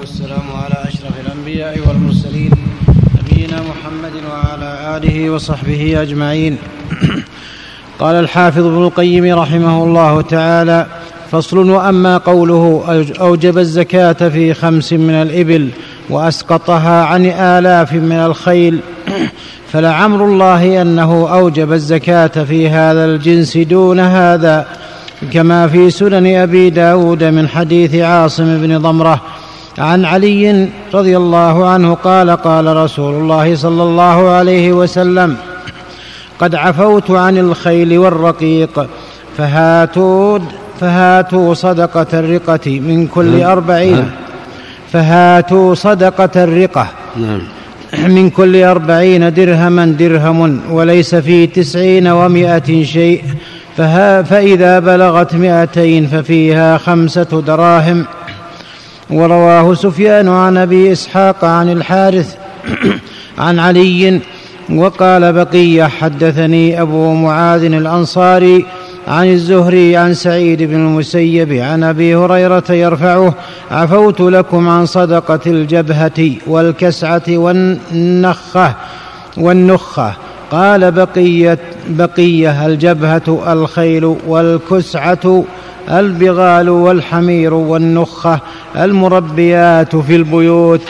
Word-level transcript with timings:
والسلام 0.00 0.52
على 0.64 0.88
أشرف 0.88 1.20
الأنبياء 1.26 1.88
والمرسلين 1.88 2.50
نبينا 3.22 3.56
محمد 3.62 4.12
وعلى 4.30 4.96
آله 4.96 5.30
وصحبه 5.30 6.02
أجمعين. 6.02 6.58
قال 8.00 8.16
الحافظ 8.16 8.66
ابن 8.66 8.84
القيم 8.84 9.38
رحمه 9.38 9.84
الله 9.84 10.20
تعالى 10.20 10.86
فصل 11.30 11.70
وأما 11.70 12.18
قوله 12.18 12.84
أوجب 13.20 13.58
الزكاة 13.58 14.28
في 14.28 14.54
خمس 14.54 14.92
من 14.92 15.14
الإبل 15.14 15.68
وأسقطها 16.10 17.04
عن 17.04 17.26
آلاف 17.26 17.92
من 17.92 18.16
الخيل. 18.16 18.80
فلعمر 19.72 20.24
الله 20.24 20.82
أنه 20.82 21.28
أوجب 21.34 21.72
الزكاة 21.72 22.44
في 22.44 22.68
هذا 22.68 23.04
الجنس 23.04 23.56
دون 23.56 24.00
هذا 24.00 24.66
كما 25.32 25.68
في 25.68 25.90
سنن 25.90 26.36
أبي 26.36 26.70
داود 26.70 27.24
من 27.24 27.48
حديث 27.48 27.94
عاصم 27.94 28.58
بن 28.58 28.78
ضمرة 28.78 29.20
عن 29.78 30.04
علي 30.04 30.68
رضي 30.94 31.16
الله 31.16 31.68
عنه 31.68 31.94
قال 31.94 32.30
قال 32.30 32.76
رسول 32.76 33.14
الله 33.14 33.56
صلى 33.56 33.82
الله 33.82 34.30
عليه 34.30 34.72
وسلم 34.72 35.36
قد 36.38 36.54
عفوت 36.54 37.10
عن 37.10 37.38
الخيل 37.38 37.98
والرقيق 37.98 38.86
فهاتوا 39.36 40.38
فهاتوا 40.80 41.54
صدقة 41.54 42.06
الرقة 42.18 42.80
من 42.80 43.06
كل 43.06 43.38
نعم. 43.38 43.50
أربعين 43.50 43.96
نعم. 43.96 44.10
فهاتوا 44.92 45.74
صدقة 45.74 46.44
الرقة 46.44 46.86
نعم 47.16 47.40
من 48.08 48.30
كل 48.30 48.62
أربعين 48.62 49.34
درهما 49.34 49.86
درهم 49.86 50.60
وليس 50.70 51.14
في 51.14 51.46
تسعين 51.46 52.08
ومائة 52.08 52.84
شيء 52.84 53.24
فها 53.76 54.22
فإذا 54.22 54.78
بلغت 54.78 55.34
مائتين 55.34 56.06
ففيها 56.06 56.78
خمسة 56.78 57.42
دراهم 57.46 58.04
ورواه 59.10 59.74
سفيان 59.74 60.28
عن 60.28 60.56
أبي 60.56 60.92
إسحاق 60.92 61.44
عن 61.44 61.72
الحارث 61.72 62.36
عن 63.38 63.58
علي 63.58 64.20
وقال 64.70 65.32
بقية 65.32 65.84
حدثني 65.84 66.80
أبو 66.82 67.14
معاذ 67.14 67.64
الأنصاري 67.64 68.66
عن 69.08 69.32
الزهري 69.32 69.96
عن 69.96 70.14
سعيد 70.14 70.62
بن 70.62 70.74
المسيب 70.74 71.52
عن 71.52 71.82
أبي 71.82 72.16
هريرة 72.16 72.64
يرفعه 72.72 73.34
عفوت 73.70 74.20
لكم 74.20 74.68
عن 74.68 74.86
صدقة 74.86 75.40
الجبهة 75.46 76.30
والكسعة 76.46 77.22
والنخة 77.28 78.74
والنخة. 79.36 80.12
قال 80.50 80.92
بقيه 80.92 81.58
بقية 81.88 82.66
الجبهة 82.66 83.52
الخيل 83.52 84.04
والكسعة 84.26 85.44
البغال 85.90 86.68
والحمير 86.68 87.54
والنخة 87.54 88.40
المربيات 88.76 89.96
في 89.96 90.16
البيوت. 90.16 90.82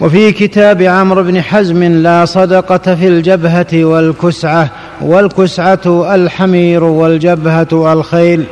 وفي 0.00 0.32
كتاب 0.32 0.82
عمرو 0.82 1.22
بن 1.22 1.42
حزم 1.42 1.82
لا 1.82 2.24
صدقة 2.24 2.94
في 2.94 3.08
الجبهة 3.08 3.84
والكسعة 3.84 4.70
والكسعة 5.00 6.14
الحمير 6.14 6.84
والجبهة 6.84 7.92
الخيل. 7.92 8.44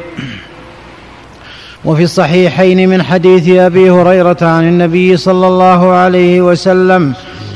وفي 1.85 2.03
الصحيحين 2.03 2.89
من 2.89 3.03
حديث 3.03 3.49
أبي 3.49 3.91
هريرة 3.91 4.37
عن 4.43 4.69
النبي 4.69 5.17
صلى 5.17 5.47
الله 5.47 5.93
عليه 5.93 6.41
وسلم 6.41 7.15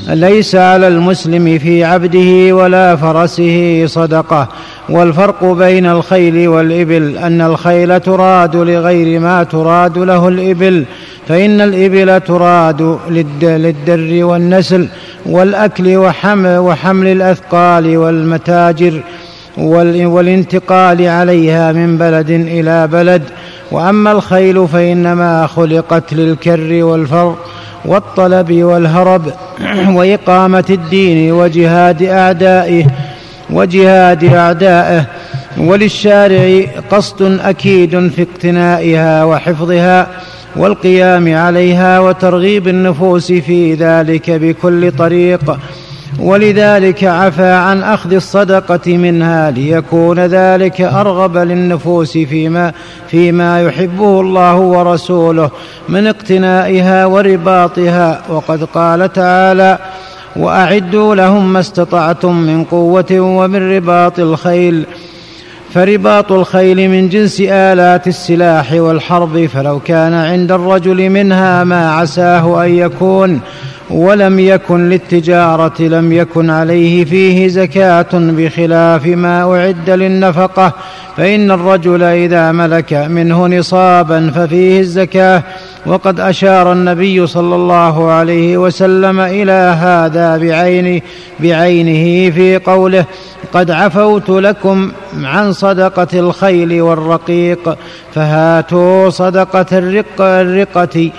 ليس 0.09 0.55
على 0.55 0.89
المسلم 0.89 1.59
في 1.59 1.85
عبده 1.85 2.55
ولا 2.55 2.97
فرسه 2.97 3.83
صدقة. 3.87 4.49
والفرق 4.89 5.45
بين 5.45 5.87
الخيل 5.87 6.49
والإبل 6.49 7.19
أن 7.19 7.41
الخيل 7.41 8.01
تراد 8.01 8.57
لغير 8.57 9.21
ما 9.21 9.43
تراد 9.45 9.99
له 9.99 10.29
الإبل 10.29 10.85
فإن 11.29 11.61
الإبل 11.61 12.21
تراد 12.21 12.99
للدر 13.41 14.25
والنسل 14.25 14.89
والأكل 15.27 15.97
وحمل 16.37 17.07
الأثقال 17.07 17.97
والمتاجر 17.97 19.01
والانتقال 19.59 21.07
عليها 21.09 21.73
من 21.73 21.99
بلد 21.99 22.31
إلى 22.31 22.87
بلد. 22.87 23.23
وأما 23.73 24.13
الخيل 24.13 24.69
فإنما 24.69 25.47
خلقت 25.47 26.15
للكر 26.15 26.85
والفر 26.85 27.35
والطلب 27.85 28.53
والهرب 28.53 29.33
وإقامة 29.97 30.65
الدين 30.71 31.33
وجهاد 31.33 32.03
أعدائه 32.03 32.87
وجهاد 33.51 34.25
أعدائه. 34.25 35.07
وللشارع 35.59 36.65
قصد 36.91 37.39
أكيد 37.45 38.09
في 38.09 38.23
اقتنائها 38.23 39.25
وحفظها 39.25 40.07
والقيام 40.57 41.35
عليها 41.35 42.01
وترغيب 42.01 42.69
النفوس 42.69 43.33
في 43.33 43.75
ذلك 43.75 44.31
بكل 44.31 44.93
طريق. 44.93 45.59
ولذلك 46.19 47.05
عفى 47.05 47.51
عن 47.53 47.83
أخذ 47.83 48.15
الصدقة 48.15 48.97
منها 48.97 49.51
ليكون 49.51 50.19
ذلك 50.19 50.81
أرغب 50.81 51.37
للنفوس 51.37 52.13
فيما 52.13 52.73
فيما 53.09 53.63
يحبه 53.63 54.21
الله 54.21 54.57
ورسوله 54.57 55.51
من 55.89 56.07
اقتنائها 56.07 57.07
ورباطها. 57.07 58.23
وقد 58.29 58.65
قال 58.65 59.13
تعالى 59.13 59.79
وأعدوا 60.37 61.15
لهم 61.15 61.53
ما 61.53 61.61
استطعتم 61.61 62.37
من 62.37 62.65
قوة 62.65 63.21
ومن 63.21 63.77
رباط 63.77 64.19
الخيل. 64.19 64.87
فرباط 65.75 66.33
الخيل 66.33 66.89
من 66.89 67.09
جنس 67.09 67.41
آلات 67.41 68.09
السلاح 68.09 68.73
والحرب. 68.73 69.47
فلو 69.47 69.81
كان 69.81 70.15
عند 70.15 70.53
الرجل 70.53 71.11
منها 71.11 71.65
ما 71.65 71.93
عساه 71.93 72.65
أن 72.65 72.71
يكون 72.71 73.41
ولم 73.91 74.39
يكن 74.39 74.89
للتجارة 74.89 75.83
لم 75.83 76.13
يكن 76.13 76.51
عليه 76.51 77.05
فيه 77.05 77.49
زكاة 77.49 78.07
بخلاف 78.13 79.07
ما 79.07 79.57
أعد 79.57 79.91
للنفقة 79.91 80.73
فإن 81.17 81.51
الرجل 81.51 82.03
إذا 82.03 82.53
ملك 82.53 82.93
منه 82.93 83.47
نصابا 83.47 84.31
ففيه 84.35 84.81
الزكاة 84.81 85.43
وقد 85.87 86.21
أشار 86.21 86.73
النبي 86.73 87.27
صلى 87.27 87.55
الله 87.55 88.11
عليه 88.11 88.59
وسلم 88.59 89.21
إلى 89.21 89.77
هذا 89.81 90.37
بعينه 90.37 91.01
بعينه 91.41 92.31
في 92.31 92.59
قوله 92.59 93.05
قد 93.53 93.71
عفوت 93.71 94.31
لكم 94.31 94.93
عن 95.23 95.53
صدقة 95.53 96.09
الخيل 96.15 96.83
والرقيق 96.83 97.77
فهاتوا 98.15 99.11
صدقة 99.11 99.67
الرق 99.79 100.21
الرقة 100.21 101.11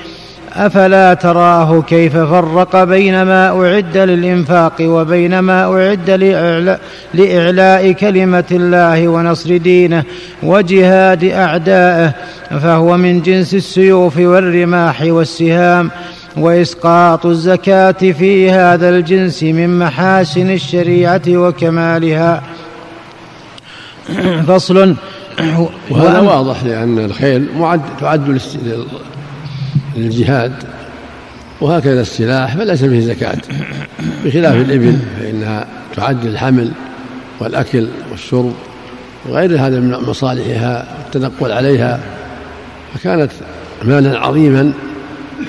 أفلا 0.54 1.14
تراه 1.14 1.82
كيف 1.82 2.18
فرق 2.18 2.84
بين 2.84 3.22
ما 3.24 3.66
أعد 3.66 3.98
للإنفاق 3.98 4.74
وبين 4.82 5.40
ما 5.40 5.64
أعد 5.64 6.10
لإعلاء, 6.10 6.80
لإعلاء 7.14 7.92
كلمة 7.92 8.44
الله 8.52 9.08
ونصر 9.08 9.58
دينه 9.58 10.04
وجهاد 10.44 11.24
اعدائه 11.24 12.14
فهو 12.50 12.98
من 12.98 13.22
جنس 13.22 13.54
السيوف 13.54 14.18
والرماح 14.18 15.02
والسهام 15.02 15.92
وإسقاط 16.38 17.26
الزكاة 17.26 17.92
في 17.92 18.52
هذا 18.52 18.90
الجنس 18.90 19.44
من 19.44 19.80
محاسن 19.80 20.50
الشريعة 20.50 21.22
وكمالها. 21.28 22.42
فصل. 24.48 24.96
وهذا 25.90 26.20
واضح 26.20 26.64
لأن 26.64 27.00
الخيل 27.00 27.48
معد 27.58 27.82
تعد 28.00 28.30
للجهاد 29.96 30.54
وهكذا 31.62 32.02
السلاح 32.02 32.56
فليس 32.56 32.86
فيه 32.86 33.00
زكاة. 33.00 33.38
بخلاف 34.26 34.56
الإبل 34.56 34.98
فإنها 35.20 35.68
تعد 35.96 36.26
للحمل 36.26 36.72
والأكل 37.40 37.88
والشرب 38.12 38.54
وغير 39.26 39.68
هذا 39.68 39.80
من 39.80 39.92
مصالحها 39.92 40.98
التنقل 41.06 41.52
عليها. 41.52 42.00
فكانت 42.94 43.32
مالا 43.84 44.20
عظيما 44.20 44.74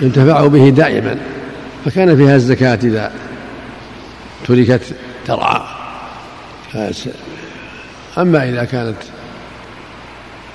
ينتفع 0.02 0.46
به 0.46 0.69
دائما 0.69 1.16
فكان 1.84 2.16
فيها 2.16 2.37
الزكاة 2.37 2.78
إذا 2.84 3.12
تركت 4.46 4.82
ترعى. 5.26 5.62
أما 8.19 8.49
إذا 8.49 8.64
كانت 8.64 8.96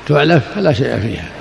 تعلف 0.07 0.43
فلا 0.55 0.73
شيء 0.73 0.99
فيها. 0.99 1.36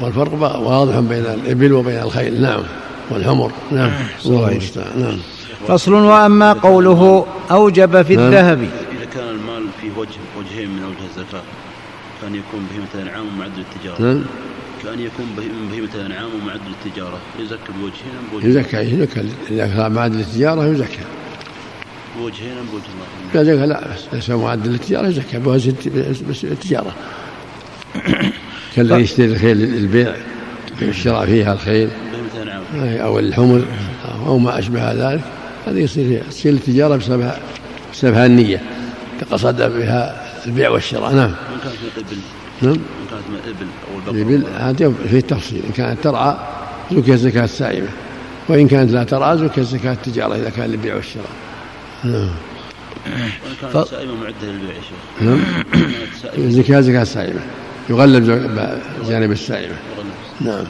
والفرق 0.00 0.32
واضح 0.58 0.98
بين 0.98 1.24
الإبل 1.26 1.72
وبين 1.72 1.98
الخيل. 1.98 2.42
نعم. 2.42 2.62
والحمر. 3.10 3.52
نعم. 3.70 3.90
الله 4.26 4.48
المستعان. 4.48 5.00
نعم. 5.00 5.18
فصل 5.68 5.92
وأما 5.92 6.52
قوله 6.52 7.26
أوجب 7.50 8.02
في 8.02 8.16
نعم. 8.16 8.26
الذهب. 8.26 8.58
إذا 8.62 9.04
كان 9.14 9.28
المال 9.28 9.64
في 9.80 10.00
وجه 10.00 10.18
وجهين 10.38 10.70
من 10.70 10.82
أوجه 10.82 11.10
الزكاة 11.10 11.42
كان 12.22 12.34
يكون 12.34 12.66
بهيمة 12.70 12.86
الأنعام 12.94 13.26
ومعد 13.28 13.50
للتجارة 13.56 14.02
نعم. 14.02 14.24
كان 14.84 15.00
يكون 15.00 15.26
من 15.36 15.68
بهيمة 15.70 15.88
الأنعام 15.94 16.30
ومعد 16.42 16.60
للتجارة 16.68 17.18
يزكى 17.38 17.72
بوجهين 17.80 18.12
أم 18.20 18.26
بوجه 18.32 18.46
يزكى 18.46 18.76
يزكى. 18.76 19.24
إذا 19.50 19.66
كان 19.66 19.92
معد 19.92 20.14
للتجارة 20.14 20.66
يزكى. 20.66 20.98
بوجهين 22.18 22.52
أم 22.58 22.66
بوجه 22.72 23.44
الله؟ 23.44 23.66
لا 23.66 23.66
لا 23.66 23.96
ليس 24.12 24.30
معد 24.30 24.66
للتجارة 24.66 25.06
يزكى 25.06 25.38
بوجه 25.38 25.74
التجارة. 26.44 26.94
كالذي 28.78 29.02
يشتري 29.02 29.26
الخيل 29.26 29.56
للبيع 29.56 30.14
الشراء 30.82 31.26
فيها 31.26 31.52
الخيل 31.52 31.90
أو 32.74 33.18
الحمر 33.18 33.64
أو 34.26 34.38
ما 34.38 34.58
أشبه 34.58 34.92
ذلك. 34.92 35.20
هذه 35.66 35.78
يصير 35.78 36.22
تصير 36.30 36.52
التجارة 36.52 36.96
بسببها 36.96 37.40
بسببها 37.92 38.26
النية 38.26 38.62
قصد 39.30 39.62
بها 39.62 40.26
البيع 40.46 40.70
والشراء. 40.70 41.14
نعم. 41.14 41.30
من 41.30 41.58
كانت 41.64 41.74
من 41.82 41.90
الإبل؟ 41.96 42.16
نعم. 42.62 42.72
من 42.72 43.06
كانت 43.10 43.22
من 43.28 43.36
الإبل 43.44 43.66
أو 43.92 43.98
البقر 43.98 44.14
الإبل 44.14 44.44
هذا 44.58 44.92
فيه 45.10 45.20
تفصيل. 45.20 45.62
إن 45.66 45.72
كانت 45.72 46.04
ترعى 46.04 46.36
زكاة 46.92 47.16
زكاة 47.16 47.44
السائمة 47.44 47.88
وإن 48.48 48.68
كانت 48.68 48.92
لا 48.92 49.04
ترعى 49.04 49.38
زكاة 49.38 49.62
زكاة 49.62 49.92
التجارة 49.92 50.34
إذا 50.34 50.50
كان 50.50 50.70
للبيع 50.70 50.94
والشراء. 50.94 51.30
نعم. 52.04 52.30
وإن 53.06 53.72
كانت 53.72 53.88
سائمة 53.88 54.14
معدة 54.14 54.34
للبيع 54.42 54.68
يا 54.68 54.80
شيخ. 54.80 55.22
نعم. 55.22 55.40
كانت 55.72 56.14
سائمة 56.22 56.50
زكاة 56.50 56.80
زكاة 56.80 57.02
السائمة 57.02 57.40
يغلب 57.90 58.24
جانب 59.08 59.32
السائمة. 59.32 59.74
نعم. 60.40 60.64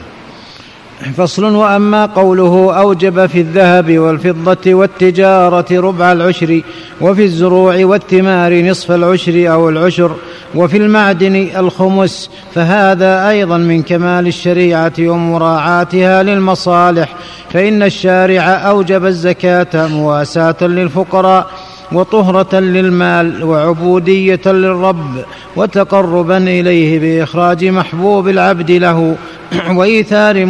فصل 1.16 1.44
وأما 1.44 2.06
قوله 2.06 2.80
أوجب 2.80 3.26
في 3.26 3.40
الذهب 3.40 3.98
والفضة 3.98 4.74
والتجارة 4.74 5.66
ربع 5.80 6.12
العشر 6.12 6.62
وفي 7.00 7.24
الزروع 7.24 7.84
والثمار 7.84 8.62
نصف 8.62 8.90
العشر 8.90 9.52
أو 9.52 9.68
العشر 9.68 10.16
وفي 10.54 10.76
المعدن 10.76 11.48
الخمس 11.56 12.30
فهذا 12.54 13.28
أيضا 13.28 13.58
من 13.58 13.82
كمال 13.82 14.26
الشريعة 14.26 14.92
ومراعاتها 15.00 16.22
للمصالح 16.22 17.14
فإن 17.50 17.82
الشارع 17.82 18.42
أوجب 18.42 19.06
الزكاة 19.06 19.86
مواساة 19.86 20.56
للفقراء 20.60 21.50
وطهرة 21.92 22.60
للمال 22.60 23.44
وعبودية 23.44 24.40
للرب 24.46 25.24
وتقربا 25.56 26.36
إليه 26.36 26.98
بإخراج 26.98 27.64
محبوب 27.64 28.28
العبد 28.28 28.70
له 28.70 29.16
وإيثار 29.76 30.46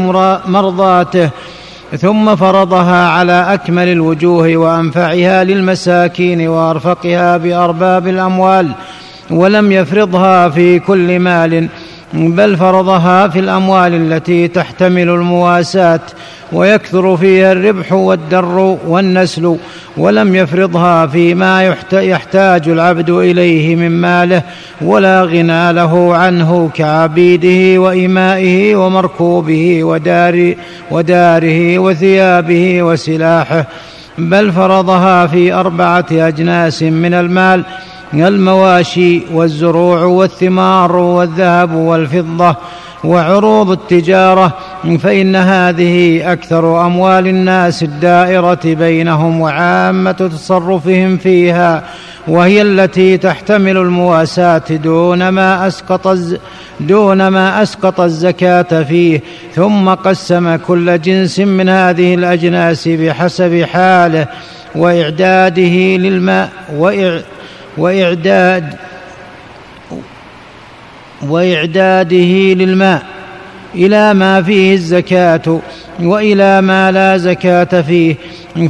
مرضاته 0.47 1.31
ثم 1.97 2.37
فرضها 2.37 3.09
على 3.09 3.55
أكمل 3.55 3.89
الوجوه 3.89 4.57
وأنفعها 4.57 5.45
للمساكين 5.45 6.49
وأرفقها 6.49 7.37
بأرباب 7.37 8.09
الأموال 8.09 8.71
ولم 9.31 9.73
يفرضها 9.73 10.49
في 10.49 10.79
كل 10.79 11.19
مال 11.19 11.69
بل 12.13 12.57
فرضها 12.57 13.29
في 13.29 13.39
الأموال 13.39 13.95
التي 13.95 14.49
تحتمل 14.49 15.09
المواساة. 15.09 16.01
ويكثر 16.53 17.17
فيها 17.17 17.53
الربح 17.53 17.93
والدر 17.93 18.77
والنسل 18.87 19.57
ولم 19.97 20.35
يفرضها 20.35 21.07
فيما 21.07 21.77
يحتاج 21.93 22.69
العبد 22.69 23.11
إليه 23.11 23.77
من 23.77 23.91
ماله 23.91 24.43
ولا 24.81 25.23
غنى 25.23 25.73
له 25.73 26.15
عنه 26.15 26.71
كعبيده 26.75 27.81
وإمائه 27.81 28.77
ومركوبه 28.77 29.85
ودار 29.85 30.55
وداره 30.91 31.79
وثيابه 31.79 32.83
وسلاحه. 32.83 33.67
بل 34.19 34.53
فرضها 34.53 35.27
في 35.27 35.53
أربعة 35.53 36.07
أجناس 36.13 36.83
من 36.83 37.15
المال 37.15 37.65
المواشي 38.15 39.23
والزروع 39.33 40.03
والثمار 40.03 40.97
والذهب 40.97 41.75
والفضة. 41.75 42.57
وعروض 43.05 43.71
التجارة 43.71 44.57
فإن 45.03 45.37
هذه 45.37 46.33
أكثر 46.33 46.87
أموال 46.87 47.27
الناس 47.27 47.83
الدائرة 47.83 48.61
بينهم 48.65 49.41
وعامة 49.41 50.13
تصرفهم 50.13 51.17
فيها 51.17 51.85
وهي 52.29 52.63
التي 52.63 53.17
تحتمل 53.17 53.77
المواساة 53.77 54.63
دون 54.71 55.29
ما 55.29 55.67
أسقط 55.67 56.19
دون 56.81 57.29
ما 57.29 57.63
أسقط 57.63 58.01
الزكاة 58.01 58.83
فيه. 58.83 59.21
ثم 59.55 59.89
قسم 59.89 60.57
كل 60.57 61.01
جنس 61.01 61.39
من 61.39 61.69
هذه 61.69 62.15
الأجناس 62.15 62.89
بحسب 62.89 63.63
حاله 63.73 64.27
وإعداده 64.75 65.97
للماء 65.97 66.51
وإعداد 67.79 68.75
وإعداده 71.23 72.55
للماء 72.55 73.03
إلى 73.75 74.15
ما 74.15 74.43
فيه 74.43 74.75
الزكاة 74.75 75.61
وإلى 76.03 76.61
ما 76.61 76.93
لا 76.93 77.17
زكاة 77.17 77.81
فيه 77.81 78.17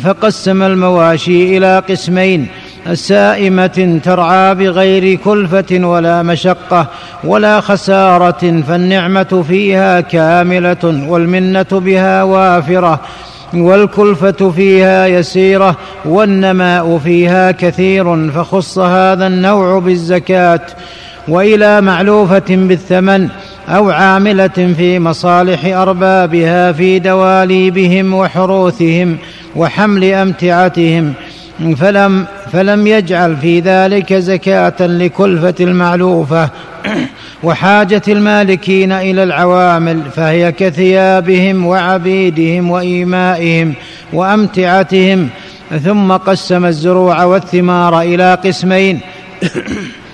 فقسم 0.04 0.62
المواشي 0.62 1.56
إلى 1.58 1.82
قسمين 1.88 2.46
سائمة 2.92 4.00
ترعى 4.04 4.54
بغير 4.54 5.14
كلفة 5.14 5.78
ولا 5.86 6.22
مشقة 6.22 6.86
ولا 7.24 7.60
خسارة 7.60 8.62
فالنعمة 8.68 9.44
فيها 9.48 10.00
كاملة 10.00 11.08
والمنة 11.08 11.66
بها 11.72 12.22
وافرة 12.22 13.00
والكلفة 13.54 14.50
فيها 14.50 15.06
يسيرة 15.06 15.76
والنماء 16.04 16.98
فيها 16.98 17.50
كثير 17.50 18.30
فخص 18.30 18.78
هذا 18.78 19.26
النوع 19.26 19.78
بالزكاة. 19.78 20.66
وإلى 21.28 21.80
معلوفه 21.80 22.44
بالثمن 22.48 23.28
أو 23.68 23.90
عاملة 23.90 24.48
في 24.48 24.98
مصالح 24.98 25.64
أربابها 25.64 26.72
في 26.72 26.98
دواليبهم 26.98 28.14
وحروثهم 28.14 29.16
وحمل 29.56 30.04
أمتعتهم 30.04 31.14
فلم 31.76 32.26
فلم 32.52 32.86
يجعل 32.86 33.36
في 33.36 33.60
ذلك 33.60 34.14
زكاة 34.14 34.86
لكلفة 34.86 35.54
المعلوفه 35.60 36.50
وحاجة 37.42 38.02
المالكين 38.08 38.92
إلى 38.92 39.22
العوامل 39.22 40.02
فهي 40.16 40.52
كثيابهم 40.52 41.66
وعبيدهم 41.66 42.70
وإيمائهم 42.70 43.74
وأمتعتهم 44.12 45.28
ثم 45.84 46.12
قسم 46.12 46.64
الزروع 46.64 47.24
والثمار 47.24 48.00
إلى 48.00 48.34
قسمين 48.34 49.00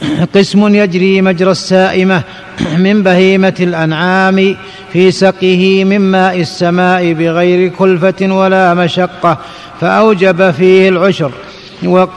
قسم 0.34 0.74
يجري 0.74 1.22
مجرى 1.22 1.50
السائمة 1.50 2.22
من 2.84 3.02
بهيمة 3.02 3.54
الأنعام 3.60 4.56
في 4.92 5.10
سقه 5.10 5.84
من 5.84 6.00
ماء 6.00 6.40
السماء 6.40 7.12
بغير 7.12 7.68
كلفة 7.68 8.34
ولا 8.34 8.74
مشقة 8.74 9.38
فأوجب 9.80 10.50
فيه 10.50 10.88
العشر. 10.88 11.32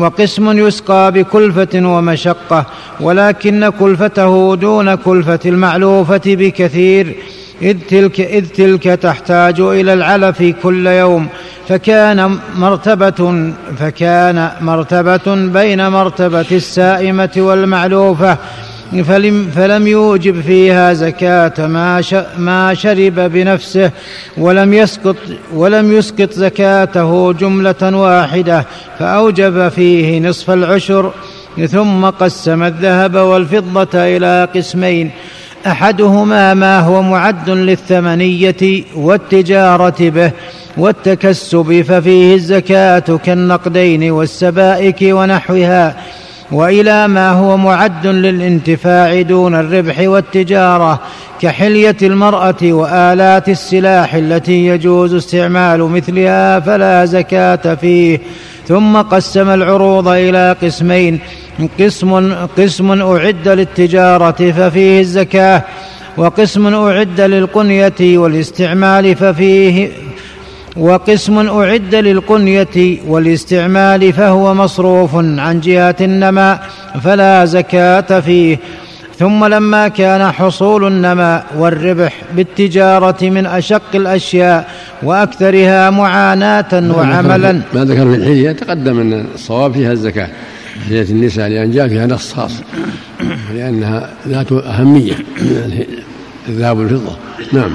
وقسم 0.00 0.58
يسقى 0.58 1.12
بكلفة 1.12 1.88
ومشقة 1.88 2.66
ولكن 3.00 3.72
كلفته 3.80 4.56
دون 4.56 4.94
كلفة 4.94 5.40
المعلوفة 5.46 6.20
بكثير 6.26 7.16
إذ 7.62 7.76
تلك, 7.88 8.20
إذ 8.20 8.46
تلك 8.46 8.82
تحتاج 8.82 9.60
إلى 9.60 9.92
العلف 9.92 10.42
كل 10.62 10.86
يوم. 10.86 11.28
فكان 11.70 12.38
مرتبة 12.56 13.52
فكان 13.78 14.50
مرتبة 14.60 15.34
بين 15.34 15.88
مرتبة 15.88 16.46
السائمة 16.52 17.30
والمعلوفة 17.36 18.38
فلم, 19.04 19.50
فلم 19.54 19.86
يوجب 19.86 20.40
فيها 20.40 20.92
زكاة 20.92 21.66
ما, 21.66 22.02
ما 22.38 22.74
شرب 22.74 23.14
بنفسه 23.14 23.90
ولم 24.38 24.74
يسقط 24.74 25.16
ولم 25.54 25.92
يسقط 25.92 26.32
زكاته 26.32 27.32
جملة 27.32 27.96
واحدة 27.96 28.66
فأوجب 28.98 29.68
فيه 29.68 30.20
نصف 30.20 30.50
العشر 30.50 31.12
ثم 31.66 32.04
قسم 32.06 32.62
الذهب 32.62 33.14
والفضة 33.14 33.88
إلى 33.94 34.48
قسمين 34.54 35.10
أحدهما 35.66 36.54
ما 36.54 36.80
هو 36.80 37.02
معد 37.02 37.50
للثمنية 37.50 38.84
والتجارة 38.96 39.96
به 40.00 40.32
والتكسب 40.80 41.84
ففيه 41.88 42.34
الزكاة 42.34 43.18
كالنقدين 43.24 44.10
والسبائك 44.10 44.98
ونحوها 45.02 45.96
وإلى 46.52 47.08
ما 47.08 47.30
هو 47.30 47.56
معد 47.56 48.06
للانتفاع 48.06 49.22
دون 49.22 49.54
الربح 49.54 49.98
والتجارة 50.00 51.00
كحلية 51.40 51.96
المرأة 52.02 52.62
وآلات 52.62 53.48
السلاح 53.48 54.14
التي 54.14 54.66
يجوز 54.66 55.14
استعمال 55.14 55.80
مثلها 55.80 56.60
فلا 56.60 57.04
زكاة 57.04 57.74
فيه. 57.74 58.20
ثم 58.68 58.96
قسم 58.96 59.48
العروض 59.50 60.08
إلى 60.08 60.56
قسمين 60.62 61.18
قسم 61.80 62.34
قسم 62.58 63.02
أعد 63.02 63.48
للتجارة 63.48 64.50
ففيه 64.52 65.00
الزكاة 65.00 65.62
وقسم 66.16 66.74
أعد 66.74 67.20
للقنية 67.20 68.18
والاستعمال 68.18 69.16
ففيه 69.16 69.88
وقسم 70.76 71.48
أعد 71.48 71.94
للقنية 71.94 72.98
والاستعمال 73.06 74.12
فهو 74.12 74.54
مصروف 74.54 75.14
عن 75.14 75.60
جهة 75.60 75.96
النماء 76.00 76.68
فلا 77.04 77.44
زكاة 77.44 78.20
فيه. 78.20 78.58
ثم 79.18 79.44
لما 79.44 79.88
كان 79.88 80.32
حصول 80.32 80.86
النماء 80.86 81.46
والربح 81.58 82.22
بالتجارة 82.36 83.24
من 83.24 83.46
أشق 83.46 83.82
الأشياء 83.94 84.70
وأكثرها 85.02 85.90
معاناة 85.90 86.92
وعملا. 86.96 87.52
ما 87.74 87.84
ذكر 87.84 88.10
في 88.10 88.16
الحلية 88.16 88.52
تقدم 88.52 89.00
أن 89.00 89.24
الصواب 89.34 89.72
فيها 89.72 89.92
الزكاة 89.92 90.28
حلية 90.88 91.02
النساء 91.10 91.48
لأن 91.48 91.70
جاء 91.70 91.88
فيها 91.88 92.06
نص 92.06 92.32
خاص 92.32 92.52
لأنها 93.54 94.10
ذات 94.28 94.52
أهمية 94.52 95.14
الذهب 96.48 96.78
والفضة. 96.78 97.16
نعم. 97.52 97.72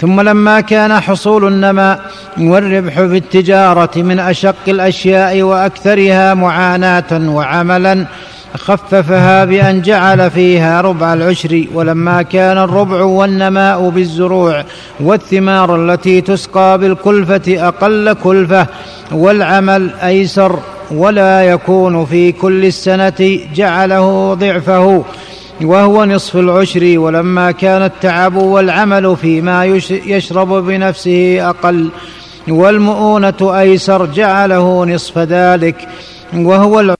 ثم 0.00 0.20
لما 0.20 0.60
كان 0.60 1.00
حصول 1.00 1.46
النماء 1.46 2.00
والربح 2.40 2.94
في 2.94 3.16
التجارة 3.16 3.90
من 3.96 4.18
أشق 4.18 4.68
الأشياء 4.68 5.42
وأكثرها 5.42 6.34
معاناة 6.34 7.12
وعملا 7.12 8.06
خففها 8.56 9.44
بأن 9.44 9.82
جعل 9.82 10.30
فيها 10.30 10.80
ربع 10.80 11.14
العشر. 11.14 11.64
ولما 11.74 12.22
كان 12.22 12.58
الربع 12.58 13.02
والنماء 13.02 13.88
بالزروع 13.88 14.64
والثمار 15.00 15.76
التي 15.76 16.20
تسقى 16.20 16.78
بالكلفة 16.78 17.68
أقل 17.68 18.12
كلفة 18.12 18.66
والعمل 19.12 19.90
أيسر 20.02 20.58
ولا 20.90 21.42
يكون 21.42 22.06
في 22.06 22.32
كل 22.32 22.64
السنة 22.64 23.40
جعله 23.54 24.34
ضعفه. 24.34 25.04
وهو 25.60 26.04
نصف 26.04 26.36
العشر 26.36 26.98
ولما 26.98 27.50
كان 27.50 27.82
التعب 27.82 28.36
والعمل 28.36 29.16
فيما 29.16 29.64
يشرب 29.90 30.48
بنفسه 30.48 31.50
أقل. 31.50 31.90
والمؤونة 32.48 33.60
أيسر 33.60 34.06
جعله 34.06 34.84
نصف 34.84 35.18
ذلك. 35.18 35.88
وهو 36.34 36.96